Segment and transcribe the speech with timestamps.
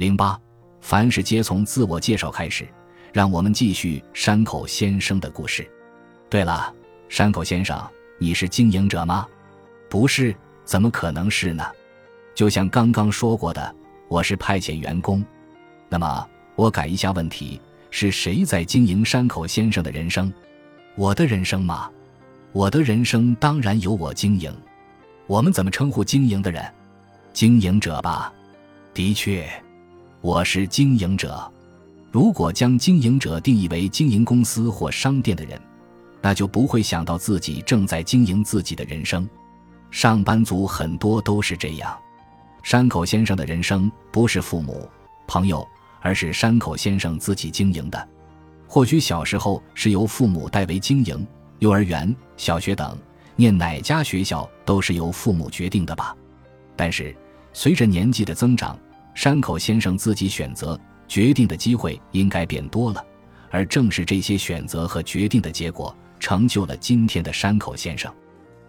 [0.00, 0.40] 零八，
[0.80, 2.66] 凡事皆从自我介绍开始。
[3.12, 5.70] 让我们继续山口先生的故事。
[6.30, 6.74] 对了，
[7.10, 7.78] 山口先生，
[8.18, 9.26] 你是经营者吗？
[9.90, 10.34] 不是，
[10.64, 11.62] 怎么可能是呢？
[12.34, 13.74] 就像刚刚说过的，
[14.08, 15.22] 我是派遣员工。
[15.90, 17.60] 那么，我改一下问题：
[17.90, 20.32] 是谁在经营山口先生的人生？
[20.96, 21.90] 我的人生吗？
[22.52, 24.50] 我的人生当然由我经营。
[25.26, 26.64] 我们怎么称呼经营的人？
[27.34, 28.32] 经营者吧。
[28.94, 29.46] 的确，
[30.22, 31.50] 我是经营者。
[32.12, 35.58] 如果将经营者定义为经营公司或商店的人，
[36.20, 39.26] 那就不会想到自己正在经营自己的人生。
[39.90, 41.98] 上班族很多都是这样。
[42.62, 44.86] 山口先生的人生不是父母、
[45.26, 45.66] 朋友，
[46.02, 48.08] 而是山口先生自己经营的。
[48.68, 51.26] 或许小时候是由父母代为经营，
[51.60, 52.94] 幼儿园、小学等
[53.36, 56.14] 念哪家学校都是由父母决定的吧。
[56.76, 57.16] 但是
[57.54, 58.78] 随着年纪的增长，
[59.14, 60.78] 山口先生自己选择。
[61.08, 63.04] 决定的机会应该变多了，
[63.50, 68.14] 而正是这些选择和决定的结果，成就了今天的山口先生，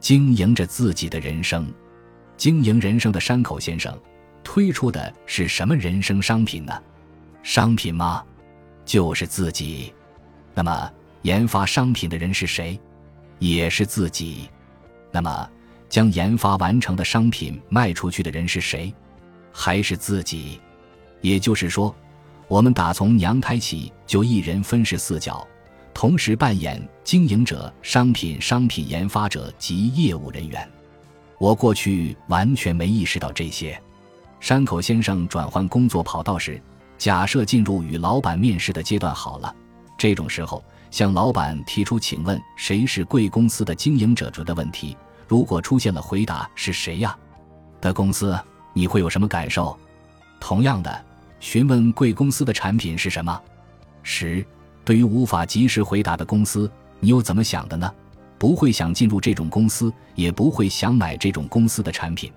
[0.00, 1.72] 经营着自己的人生。
[2.36, 3.96] 经营人生的山口先生，
[4.42, 6.72] 推出的是什么人生商品呢？
[7.44, 8.24] 商品吗？
[8.84, 9.94] 就是自己。
[10.54, 10.90] 那么，
[11.22, 12.76] 研发商品的人是谁？
[13.38, 14.50] 也是自己。
[15.12, 15.48] 那么，
[15.88, 18.92] 将研发完成的商品卖出去的人是谁？
[19.54, 20.60] 还是自己？
[21.22, 21.94] 也就是说。
[22.46, 25.44] 我们打从娘胎起就一人分饰四角，
[25.94, 30.70] 同时扮演经营者、商品、商品研发者及业务人员。
[31.38, 33.80] 我过去完全没意识到这些。
[34.40, 36.60] 山口先生转换工作跑道时，
[36.98, 39.52] 假设进入与老板面试的阶段好了。
[39.96, 44.94] 这种时候，向老板提出“请问谁是贵公司的经营者”这的问题，
[45.26, 47.16] 如果出现了回答“是谁呀”
[47.80, 48.38] 的公司，
[48.74, 49.74] 你会有什么感受？
[50.38, 51.04] 同样的。
[51.40, 53.38] 询问贵公司的产品是什么？
[54.02, 54.42] 十，
[54.82, 57.92] 对于无法及时回答的公司，你又怎么想的呢？
[58.38, 62.32] 不会想进入这种公司，也不会想买这种公司的产品。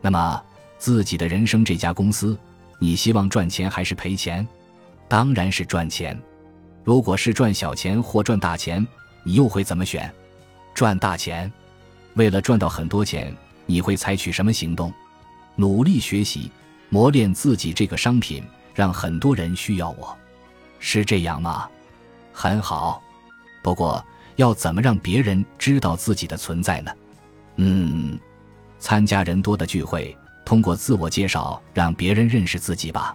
[0.00, 0.42] 那么，
[0.78, 2.38] 自己的人生这家公司，
[2.78, 4.46] 你希望赚钱还是赔钱？
[5.08, 6.18] 当然是赚钱。
[6.84, 8.86] 如果是赚小钱或赚大钱，
[9.22, 10.10] 你又会怎么选？
[10.74, 11.52] 赚大钱。
[12.14, 13.34] 为了赚到很多钱，
[13.66, 14.90] 你会采取什么行动？
[15.58, 16.50] 努力学习。
[16.90, 18.42] 磨练自己这个商品，
[18.74, 20.16] 让很多人需要我，
[20.78, 21.68] 是这样吗？
[22.32, 23.02] 很好，
[23.62, 24.02] 不过
[24.36, 26.90] 要怎么让别人知道自己的存在呢？
[27.56, 28.18] 嗯，
[28.78, 33.14] 参加人多的聚会，通过自我介绍让别人认识自己吧。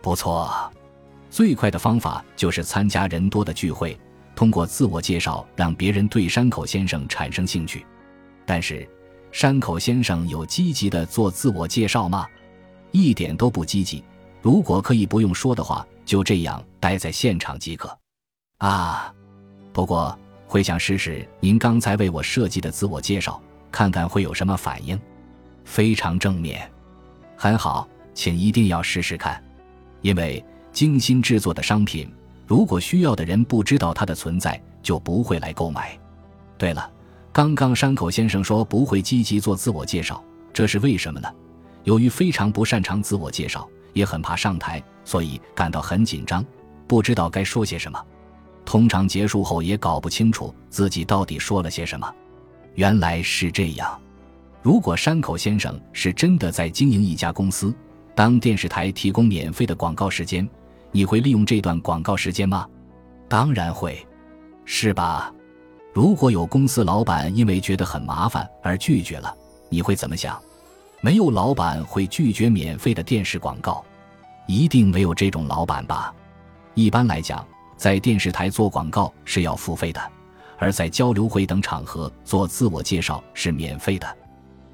[0.00, 0.50] 不错，
[1.28, 3.94] 最快的方法就是参加人多的聚会，
[4.34, 7.84] 通过自我介绍让别人对山口先生产生兴趣。
[8.46, 8.88] 但是，
[9.32, 12.26] 山口先生有积极的做自我介绍吗？
[12.90, 14.04] 一点都不积极。
[14.42, 17.96] 如果可以不用说的话，就这样待在现场即可。
[18.58, 19.12] 啊，
[19.72, 20.16] 不过
[20.46, 25.00] 会想试试您刚才为我设计的自我介绍，看看会有什么反应。
[25.64, 26.70] 非常正面，
[27.36, 29.42] 很好，请一定要试试看。
[30.02, 32.12] 因为精心制作的商品，
[32.46, 35.98] 如果需要的人不知道它的存在，就不会来购买。
[36.58, 36.90] 对了，
[37.32, 40.22] 刚刚山口先生说不会积极做自我介绍，
[40.52, 41.28] 这是为什么呢？
[41.84, 46.44] 由于非常不擅长自我介绍，也很怕上台，所以感到很紧张，
[46.86, 47.98] 不知道该说些什么。
[48.66, 52.14] 通常结束后也搞不清楚自己到底说了些什么。
[52.74, 53.98] 原来是这样。
[54.60, 57.74] 如果山口先生是真的在经营一家公司，
[58.14, 60.46] 当电视台提供免费的广告时间，
[60.90, 62.68] 你会利用这段广告时间吗？
[63.26, 64.06] 当然会，
[64.66, 65.32] 是吧？
[65.92, 69.34] 如果有公司老板因为觉得很麻烦而拒绝了，
[69.68, 70.40] 你会怎么想？
[71.02, 73.84] 没有老板会拒绝免费的电视广告，
[74.46, 76.14] 一定没有这种老板吧？
[76.72, 80.00] 一般来讲，在电视台做广告是要付费的，
[80.56, 84.16] 而在交流会等场合做自我介绍是免费的。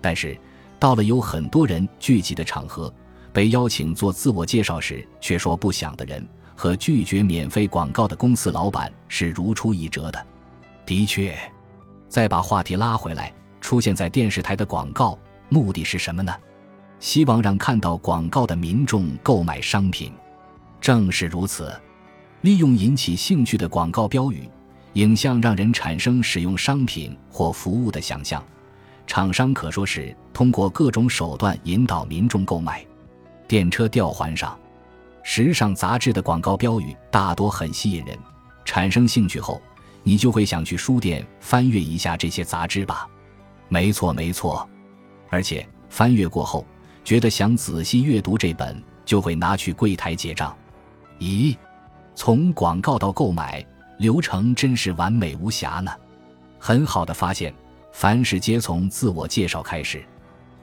[0.01, 0.39] 但是，
[0.79, 2.93] 到了有很多人聚集的场合，
[3.33, 10.27] 被邀请做自我介绍时却说不想的人，和拒绝免费广告的公司老板是如出一辙的。
[10.89, 11.37] 的确，
[12.09, 13.31] 再把话题拉回来，
[13.61, 15.19] 出现在电视台的广告。
[15.51, 16.35] 目的是什么呢？
[16.99, 20.11] 希望让看到广告的民众购买商品。
[20.81, 21.79] 正是如此，
[22.41, 24.51] 利用引起兴趣的广告标语、
[24.95, 28.43] 影像，让人产生使用商品或服务的想象。
[29.07, 32.83] 厂商可说是通过各种手段引导民众购买。
[33.47, 34.59] 电车吊环上，
[35.23, 38.19] 时尚杂志的广告标语大多很吸引人。
[38.65, 39.61] 产生兴趣后，
[40.03, 43.09] 你就会想去书店翻阅一下这些杂志吧？
[43.69, 44.69] 没错，没错。
[45.29, 46.65] 而且翻阅过后，
[47.05, 50.57] 觉得想仔细阅读这本就会拿去柜台结账。
[51.19, 51.57] 咦，
[52.15, 53.65] 从广告到购买
[53.99, 55.91] 流程真是完美无瑕呢。
[56.59, 57.55] 很好的发现，
[57.93, 60.03] 凡事皆从自我介绍开始。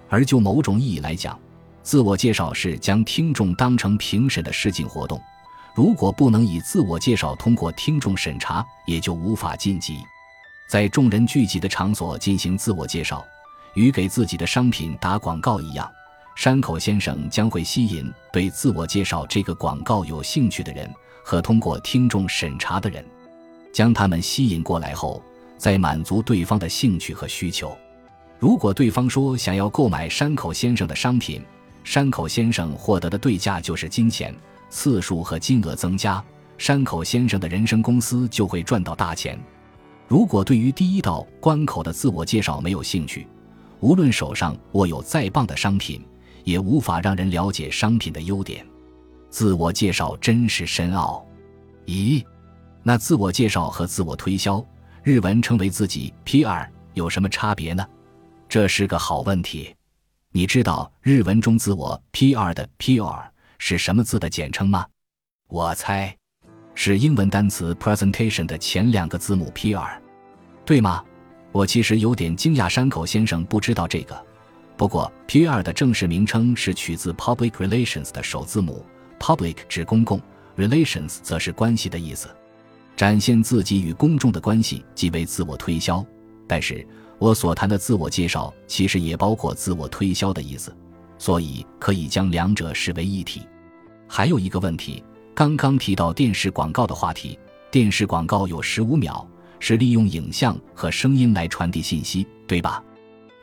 [0.09, 1.39] 而就某种意义来讲，
[1.83, 5.21] 自我介绍是将听众当成评审的试镜活动。
[5.75, 9.99] 如果不能以自我介绍通过听众审查，也就无法晋级。
[10.69, 13.21] 在众人聚集的场所进行自我介绍，
[13.73, 15.91] 与给自己的商品打广告一样，
[16.33, 20.89] 山口先生将会吸引对自我介绍这个广告有兴趣的人
[21.25, 23.05] 和通过听众审查的人，
[23.73, 25.21] 将他们吸引过来后，
[25.57, 27.77] 再满足对方的兴趣和需求。
[28.39, 31.43] 如果对方说想要购买山口先生的商品，
[31.83, 34.33] 山口先生获得的对价就是金钱，
[34.69, 36.23] 次数和金额增加，
[36.57, 39.39] 山口先生的人生公司就会赚到大钱。
[40.07, 43.27] 如果对于第一道关口的自我介绍没有兴趣，
[43.79, 46.05] 无论手上握有再棒的商品，
[46.43, 48.65] 也无法让人了解商品的优点。
[49.29, 51.25] 自我介绍真是深奥。
[51.87, 52.23] 咦，
[52.83, 54.63] 那自我介绍和自我推销，
[55.03, 57.85] 日文称为自己 PR，有什么差别呢？
[58.47, 59.75] 这是个好问题。
[60.31, 63.23] 你知道日文中自我 PR 的 PR
[63.57, 64.85] 是什么字的简称吗？
[65.47, 66.15] 我猜。
[66.77, 69.97] 是英文单词 presentation 的前两个字母 PR，
[70.65, 71.03] 对吗？
[71.53, 74.25] 我其实有点惊讶，山口先生不知道这个。
[74.75, 78.85] 不过 PR 的正式名称是取自 public relations 的首字母
[79.17, 80.21] ，public 指公共
[80.57, 82.27] ，relations 则是关系的意思。
[82.97, 86.05] 展现自己与公众的关系即为自我推销。
[86.45, 86.85] 但是
[87.19, 90.75] 我所谈的自我介绍其实也包括自我推销的意思，
[91.25, 93.41] 所以可以将两者视为一体。
[94.07, 95.03] 还有一个问题。
[95.33, 97.37] 刚刚提到电视广告的话题，
[97.71, 99.27] 电视广告有十五秒，
[99.59, 102.81] 是利用影像和声音来传递信息，对吧？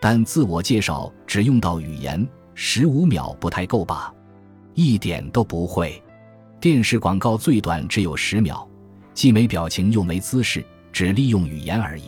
[0.00, 2.24] 但自我介绍只用到语言，
[2.54, 4.14] 十五秒不太够吧？
[4.74, 6.00] 一点都不会。
[6.60, 8.64] 电视广告最短只有十秒，
[9.12, 12.04] 既没表情又没姿势，只利用语言而已。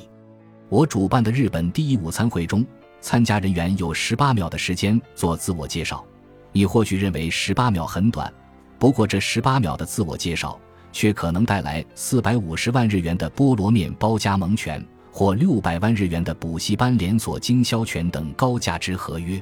[0.68, 2.64] 我主办的日本第一午餐会中，
[3.04, 6.02] 参加人员有十八秒的时间做自我介绍，
[6.52, 8.32] 你或许认为十八秒很短。
[8.78, 10.58] 不过，这十八秒的自我介绍
[10.90, 19.38] 却可能带来四百五十万日元的菠萝面包加盟权，或六百万日元的补习班连锁经销权等高价值合约。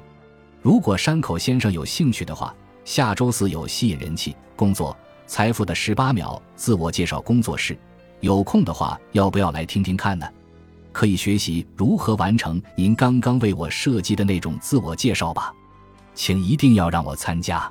[0.61, 2.53] 如果山口先生有兴趣的话，
[2.85, 4.97] 下周四有吸引人气、工作、
[5.29, 7.79] 财富的十八秒自我介绍工作室，
[8.19, 10.27] 有空的话，要不要来听听看呢？
[10.93, 15.53] 可以学习如何完成您刚刚为我设计的那种自我介绍吧，
[16.15, 17.71] 请一定要让我参加。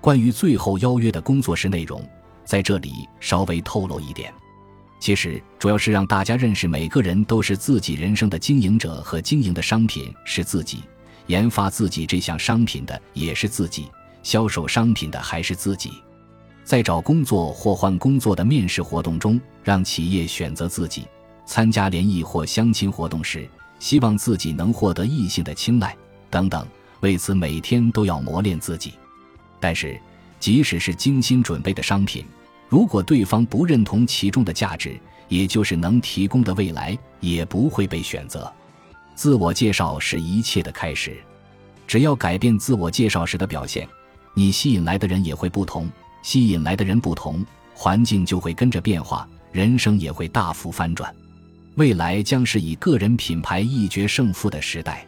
[0.00, 2.02] 关于最后邀约的工作室内容，
[2.44, 4.32] 在这里稍微透露一点。
[4.98, 10.82] 其实主要是让大家认识，每个人都是自己人生的经营者，和经营的商品是自己，
[11.26, 13.88] 研发自己这项商品的也是自己，
[14.22, 15.90] 销售商品的还是自己。
[16.64, 21.02] 在找工作或换工作的面试活动中，让企业选择自己；
[21.44, 23.48] 参加联谊或相亲活动时，
[23.78, 25.96] 希望自己能获得异性的青睐
[26.30, 26.66] 等等。
[27.00, 28.94] 为此，每天都要磨练自己。
[29.58, 29.98] 但是，
[30.38, 32.24] 即使是精心准备的商品，
[32.68, 34.98] 如果对方不认同其中的价值，
[35.28, 38.50] 也就是能提供的未来，也不会被选择。
[39.14, 41.16] 自我介绍是一切的开始，
[41.86, 43.86] 只要改变自我介绍时的表现，
[44.34, 45.90] 你吸引来的人也会不同。
[46.22, 47.44] 吸引来的人不同，
[47.74, 51.12] 环境就会跟着变化，人生也会大幅翻转。
[51.76, 55.06] 未来将是以个人品牌一决胜负的时代。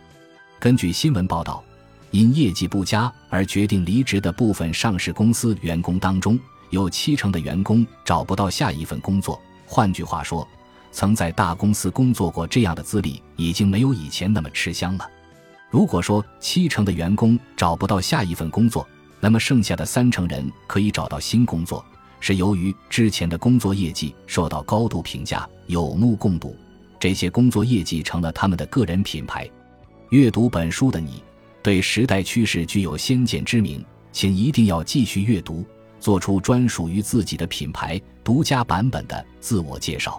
[0.58, 1.62] 根据新闻报道。
[2.10, 6.38] 因业绩不佳而决定离职的部分上市公司员工当中，
[6.70, 9.42] 有七成的员工找不到下一份工作。
[9.66, 10.46] 换句话说，
[10.92, 15.10] 曾在大公司工作过这样的资历已经没有以前那么吃香了。
[15.70, 18.86] 如果说七成的员工找不到下一份工作，
[19.18, 21.84] 那么剩下的三成人可以找到新工作，
[22.26, 26.56] 是由于之前的工作业绩受到高度评价，有目共睹。
[26.98, 29.46] 这些工作业绩成了他们的个人品牌。
[30.08, 31.22] 阅读本书的你。
[31.62, 35.66] 对时代趋势具有先见之明，请一定要继续阅读，
[36.00, 40.18] 做出专属于自己的品牌独家版本的自我介绍。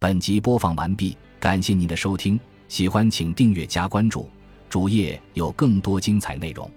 [0.00, 4.28] 本集播放完毕，感谢您的收听，喜欢请订阅加关注，
[4.68, 6.68] 主页有更多精彩内容。